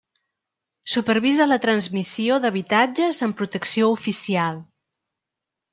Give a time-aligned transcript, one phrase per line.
[0.93, 4.61] Supervisa la transmissió d'habitatges amb protecció oficial.